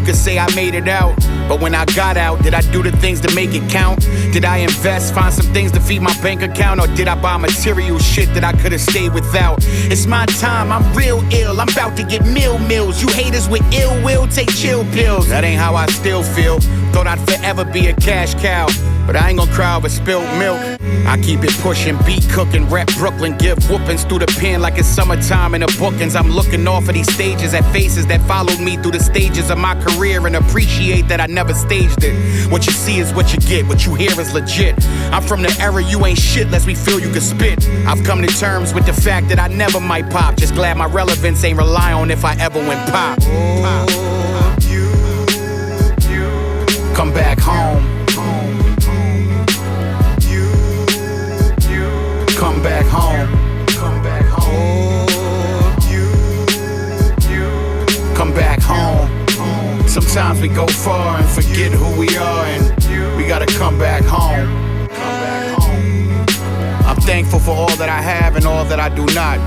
[0.09, 1.15] Can say I made it out.
[1.51, 4.01] But when I got out, did I do the things to make it count?
[4.33, 6.81] Did I invest, find some things to feed my bank account?
[6.81, 9.59] Or did I buy material shit that I could have stayed without?
[9.93, 11.61] It's my time, I'm real ill.
[11.61, 13.03] I'm about to get meal meals.
[13.03, 15.29] You haters with ill will, take chill pills.
[15.29, 16.59] That ain't how I still feel.
[16.93, 18.69] Thought I'd forever be a cash cow.
[19.09, 20.61] But I ain't gonna cry over spilled milk.
[21.07, 24.87] I keep it pushing, beat cooking, rep Brooklyn, give whoopings through the pen like it's
[24.87, 26.15] summertime in the bookings.
[26.15, 29.57] I'm looking off of these stages at faces that followed me through the stages of
[29.57, 32.53] my career and appreciate that I never staged it.
[32.53, 34.77] What you see is what you get, what you hear is legit.
[35.11, 37.67] I'm from the era you ain't shit lest we feel you can spit.
[37.87, 40.37] I've come to terms with the fact that I never might pop.
[40.37, 43.19] Just glad my relevance ain't rely on if I ever went pop.
[43.21, 43.98] pop.
[60.19, 64.49] Sometimes we go far and forget who we are, and we gotta come back home.
[66.85, 69.39] I'm thankful for all that I have and all that I do not.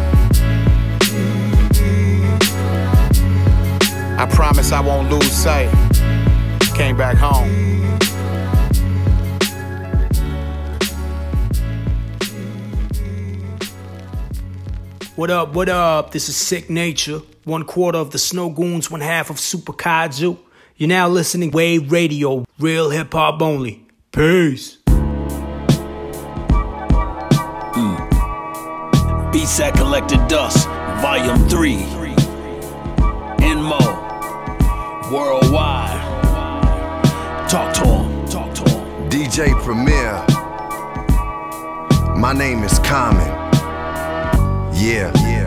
[4.17, 5.69] I promise I won't lose sight.
[6.73, 7.49] Came back home.
[15.17, 16.11] What up, what up?
[16.11, 20.37] This is Sick Nature, one quarter of the Snow Goons, one half of Super Kaiju.
[20.81, 23.85] You're now listening Wave Radio, real hip hop only.
[24.11, 24.79] Peace.
[27.77, 29.31] Mm.
[29.31, 30.67] Beats that collected dust,
[30.99, 31.75] volume 3.
[33.45, 33.79] Inmo,
[35.11, 36.01] worldwide.
[37.47, 39.09] Talk to him, talk to him.
[39.11, 40.25] DJ Premier.
[42.17, 43.27] My name is Common.
[44.73, 45.40] Yeah, yeah, yeah.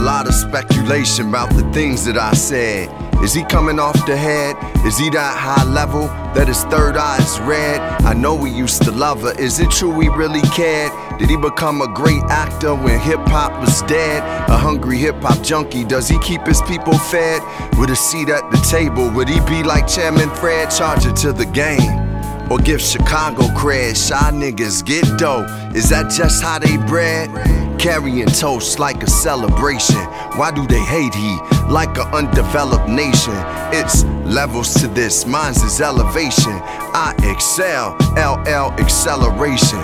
[0.00, 2.88] Lot of speculation about the things that I said.
[3.22, 4.56] Is he coming off the head?
[4.86, 7.80] Is he that high level that his third eye is red?
[8.02, 9.38] I know we used to love her.
[9.38, 10.90] Is it true we really cared?
[11.18, 14.22] Did he become a great actor when hip hop was dead?
[14.48, 17.42] A hungry hip hop junkie, does he keep his people fed?
[17.78, 21.46] With a seat at the table, would he be like Chairman Fred, charge to the
[21.46, 22.09] game?
[22.50, 25.46] Or give Chicago cred, shy niggas get dough.
[25.72, 27.30] Is that just how they bred?
[27.78, 29.96] Carrying toast like a celebration.
[30.34, 31.38] Why do they hate he
[31.70, 33.34] like an undeveloped nation?
[33.72, 36.60] It's levels to this, mine's is elevation.
[36.92, 39.78] I excel, LL acceleration.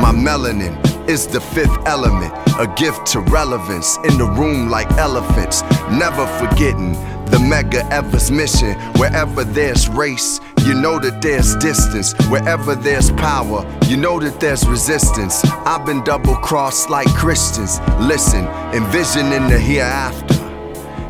[0.00, 0.74] My melanin
[1.06, 5.62] is the fifth element, a gift to relevance in the room like elephants.
[5.90, 6.94] Never forgetting
[7.26, 8.74] the Medgar Evers' mission.
[8.96, 12.14] Wherever there's race, you know that there's distance.
[12.30, 15.44] Wherever there's power, you know that there's resistance.
[15.44, 17.78] I've been double crossed like Christians.
[18.00, 20.34] Listen, envisioning the hereafter.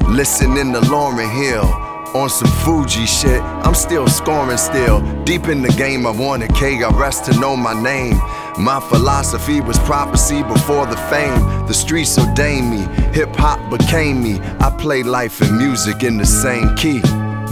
[0.09, 3.41] Listening to Lauryn Hill on some Fugee shit.
[3.43, 5.01] I'm still scoring still.
[5.25, 8.17] Deep in the game, I wanted KRS to know my name.
[8.59, 11.41] My philosophy was prophecy before the fame.
[11.67, 12.83] The streets ordained me.
[13.13, 14.39] Hip hop became me.
[14.61, 17.01] I play life and music in the same key.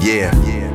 [0.01, 0.35] Yeah.
[0.37, 0.68] When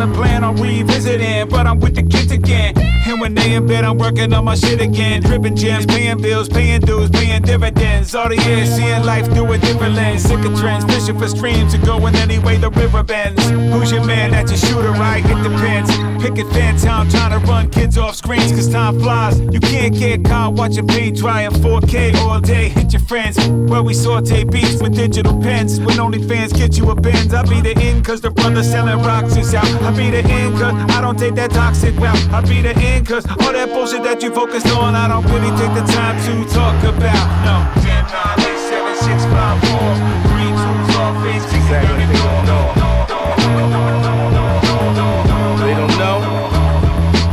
[0.00, 1.48] and plan on revisiting.
[1.48, 2.74] But I'm with the kids again.
[2.78, 5.22] And when they in bed, I'm working on my shit again.
[5.22, 7.89] Dripping gems, paying bills, paying dues, paying dividends.
[8.00, 10.22] All the years, seeing life through a different lens.
[10.22, 13.46] Sick of trends, fishing for streams and going any way the river bends.
[13.48, 14.32] Who's your man?
[14.32, 15.22] That's your shooter, right?
[15.24, 15.90] It depends.
[16.20, 19.38] Picket town trying to run kids off screens, cause time flies.
[19.40, 22.70] You can't get caught watching paint dry in 4K all day.
[22.70, 23.38] Hit your friends.
[23.70, 25.78] Where we saute beats with digital pens.
[25.78, 28.98] When only fans get you a bend, I'll be the end, cause the brother selling
[29.04, 29.64] rocks is out.
[29.82, 32.18] I'll be the end, cause I don't take that toxic route.
[32.32, 35.50] I'll be the end, cause all that bullshit that you focused on, I don't really
[35.56, 37.44] take the time to talk about.
[37.44, 37.89] No.
[38.00, 39.78] 10, 9, 8, 7, 6, 5, 4,
[40.30, 42.06] 3, 2, off, face, Exactly.
[42.06, 42.64] They don't know.
[45.60, 46.40] They don't know.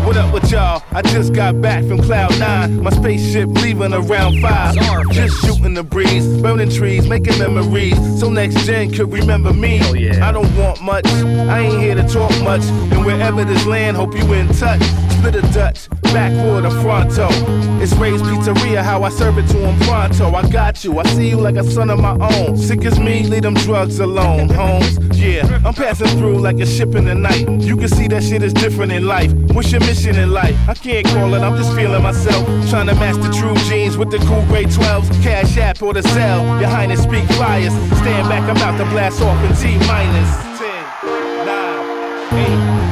[0.06, 0.84] What up with y'all?
[0.92, 2.84] I just got back from Cloud Nine.
[2.84, 4.76] My spaceship leaving around five.
[5.12, 7.98] Just shooting the breeze, burning trees, making memories.
[8.20, 9.80] So next gen could remember me.
[10.20, 11.06] I don't want much.
[11.06, 12.64] I ain't here to talk much.
[12.92, 14.82] And wherever this land, hope you in touch.
[15.28, 17.28] Split a Dutch, backwater fronto.
[17.82, 20.34] It's Ray's Pizzeria, how I serve it to him pronto.
[20.34, 22.56] I got you, I see you like a son of my own.
[22.56, 24.98] Sick as me, leave them drugs alone, Holmes.
[25.18, 27.46] Yeah, I'm passing through like a ship in the night.
[27.62, 29.34] You can see that shit is different in life.
[29.52, 30.56] What's your mission in life?
[30.66, 32.46] I can't call it, I'm just feeling myself.
[32.70, 35.12] Trying to match the true jeans with the cool grade 12s.
[35.24, 36.46] Cash app or the cell.
[36.62, 37.74] Your highness speak flyers.
[38.00, 40.58] Stand back, I'm about to blast off in T minus.
[40.58, 42.87] 10, 9, 8,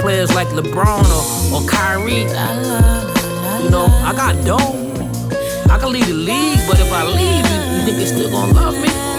[0.00, 1.04] players like LeBron
[1.52, 2.22] or, or Kyrie.
[3.62, 4.76] You know, I got dope.
[5.70, 8.74] I can leave the league, but if I leave, you, you niggas still gonna love
[8.74, 9.09] me.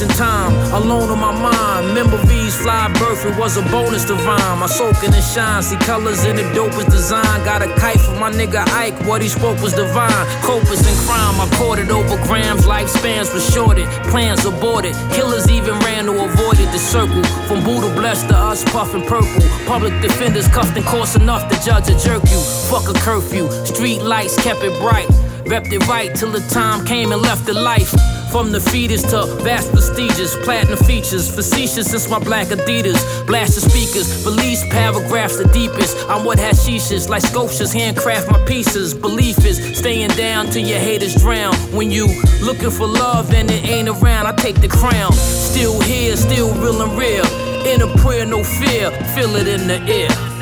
[0.00, 2.28] In time, alone on my mind.
[2.28, 4.62] V's fly birth, it was a bonus rhyme.
[4.62, 7.44] I soak in the shine, see colors in the dopest design.
[7.44, 10.24] Got a kite from my nigga Ike, what he spoke was divine.
[10.42, 14.94] Copus and crime, I caught it over grams, lifespans were shorted, plans aborted.
[15.10, 17.24] Killers even ran to avoid it, the circle.
[17.48, 19.42] From Buddha blessed to us puffing purple.
[19.66, 22.38] Public defenders cuffed and coarse enough to judge a jerk you.
[22.70, 25.08] Fuck a curfew, street lights kept it bright.
[25.50, 27.92] Repped it right till the time came and left the life.
[28.30, 33.26] From the fetus to vast prestigious, platinum features, facetious since my black Adidas.
[33.26, 35.96] Blast the speakers, release paragraphs the deepest.
[36.10, 38.92] I'm what hashishes, like sculptures, handcraft my pieces.
[38.92, 41.54] Belief is staying down till your haters drown.
[41.72, 42.06] When you
[42.42, 45.12] looking for love and it ain't around, I take the crown.
[45.12, 47.24] Still here, still real and real.
[47.66, 50.37] In a prayer, no fear, feel it in the air.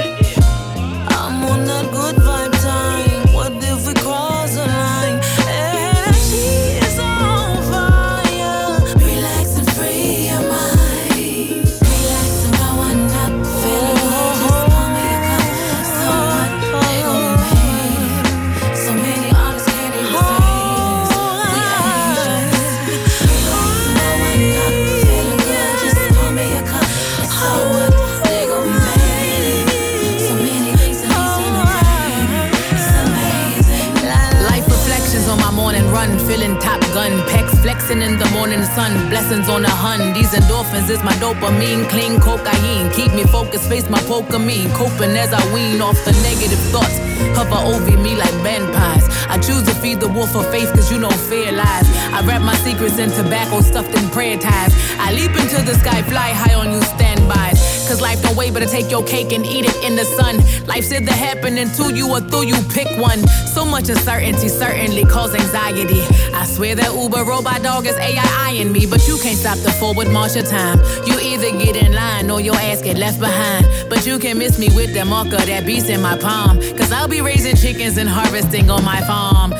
[38.76, 40.12] Sun, blessings on the hun.
[40.12, 42.92] These endorphins is my dopamine, clean cocaine.
[42.92, 44.68] Keep me focused, face my poker mean.
[44.76, 46.96] Coping as I wean off the negative thoughts.
[47.36, 49.06] Hover over me like vampires.
[49.32, 51.88] I choose to feed the wolf of faith, cause you know fear lies.
[52.16, 54.72] I wrap my secrets in tobacco stuffed in prayer ties.
[55.00, 57.58] I leap into the sky, fly high on you standbys.
[57.86, 60.38] Cause life don't wait but to take your cake and eat it in the sun.
[60.66, 63.20] Life's either happening to you or through you, pick one.
[63.54, 66.02] So much uncertainty certainly cause anxiety.
[66.34, 69.70] I swear that Uber robot dog is AI eyeing me, but you can't stop the
[69.70, 70.80] forward march of time.
[71.06, 73.66] You either get in line or your ass get left behind.
[73.88, 76.58] But you can miss me with the marker that beast in my palm.
[76.76, 79.52] Cause I'll be raising chickens and harvesting on my farm.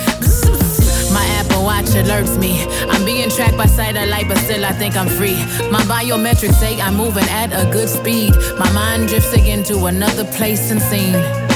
[1.16, 2.62] My Apple Watch alerts me.
[2.92, 5.38] I'm being tracked by satellite, but still I think I'm free.
[5.70, 8.34] My biometrics say I'm moving at a good speed.
[8.58, 11.55] My mind drifts again to another place and scene.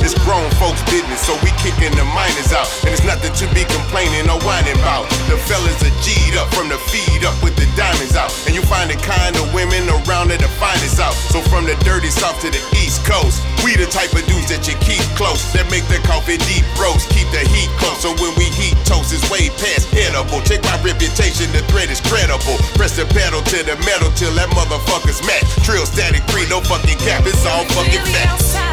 [0.00, 2.70] It's grown folks' business, so we kicking the miners out.
[2.86, 5.10] And it's nothing to be complaining or whining about.
[5.26, 8.30] The fellas are G'd up from the feed up with the diamonds out.
[8.46, 11.12] And you find the kind of women around that the finest out.
[11.34, 14.64] So from the dirty south to the east coast, we the type of dudes that
[14.64, 15.42] you keep close.
[15.52, 18.00] That make the coffee deep roast, keep the heat close.
[18.00, 20.40] So when we heat toast, it's way past edible.
[20.46, 22.56] Check my reputation, the threat is credible.
[22.78, 25.48] Press the pedal to the metal till that motherfucker's match.
[25.66, 28.69] Trill static free, no fucking cap, it's all fucking facts.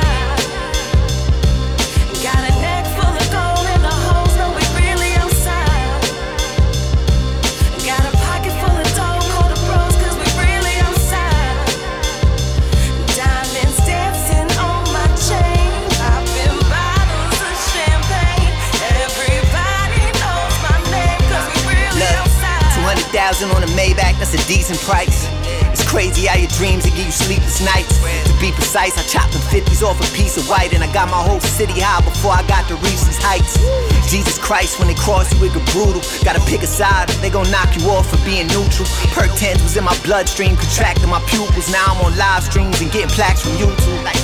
[23.17, 25.25] 200,000 on a Maybach, that's a decent price.
[25.73, 27.97] It's crazy how your dreams will give you sleepless nights.
[28.29, 31.09] To be precise, I chopped them 50s off a piece of white, and I got
[31.09, 33.57] my whole city high before I got to reach these heights.
[34.05, 36.05] Jesus Christ, when they cross you, it get brutal.
[36.21, 38.85] Gotta pick a side, they gon' knock you off for being neutral.
[39.17, 41.73] Perk 10s was in my bloodstream, contracting my pupils.
[41.73, 43.97] Now I'm on live streams and getting plaques from YouTube.
[44.05, 44.21] Like.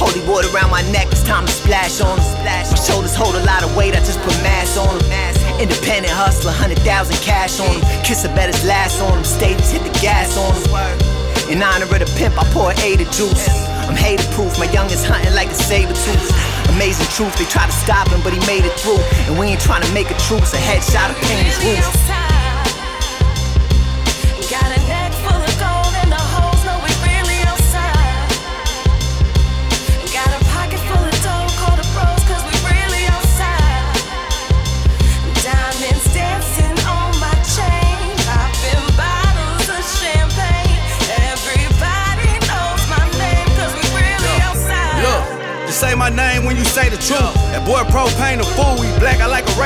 [0.00, 2.24] Holy water around my neck, it's time to splash on 'em.
[2.48, 5.37] My shoulders hold a lot of weight, I just put mass on them.
[5.58, 6.86] Independent hustler, 100,000
[7.18, 7.82] cash on them.
[8.04, 9.24] Kiss a better's last on them.
[9.24, 11.18] Stages hit the gas on them.
[11.50, 13.48] In honor of the pimp, I pour A to juice.
[13.88, 16.30] I'm hater proof, my youngest hunting like a saber tooth.
[16.70, 19.00] Amazing truth, they try to stop him, but he made it through.
[19.26, 22.27] And we ain't trying to make a truce, a headshot of pain his roof.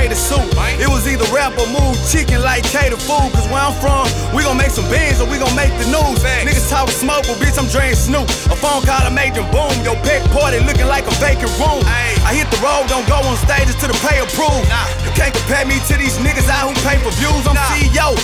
[0.03, 0.81] Black, I like a Raider suit.
[0.81, 3.33] It was either rap or move chicken like cater food.
[3.33, 6.23] Cause where I'm from, we gon' make some beans or we gon' make the news.
[6.23, 8.29] Niggas talk smoke, but bitch, I'm drain Snoop.
[8.51, 9.73] A phone call, I made them boom.
[9.85, 11.83] Your pet party looking like a vacant room.
[11.87, 14.67] I hit the road, don't go on stages to the pay approved.
[15.05, 17.45] You can't compare me to these niggas out who pay for views.
[17.47, 18.15] I'm CEO.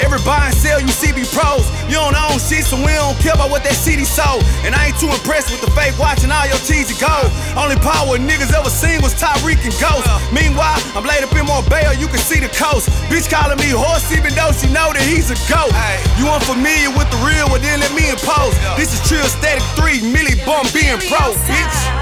[0.00, 1.68] Every buy and sell, you CB pros.
[1.90, 4.40] You don't own shit, so we don't care about what that CD sold.
[4.64, 7.28] And I ain't too impressed with the fake watching all your T's and gold.
[7.58, 10.08] Only power niggas ever seen was Tariq and Ghost.
[10.32, 12.88] Meanwhile, I'm laid up in Marbella, you can see the coast.
[13.12, 15.72] Bitch calling me horse, even though she know that he's a goat.
[16.16, 18.56] You unfamiliar with the real, well then let me impose.
[18.80, 22.01] This is Trill Statik 3, Millie Bum being pro, bitch.